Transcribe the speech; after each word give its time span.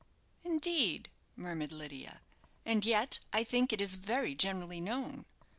"Indeed!" 0.43 1.09
murmured 1.35 1.71
Lydia; 1.71 2.21
"and 2.65 2.83
yet 2.83 3.19
I 3.31 3.43
think 3.43 3.71
it 3.71 3.79
is 3.81 3.97
very 3.97 4.33
generally 4.33 4.81
known. 4.81 5.25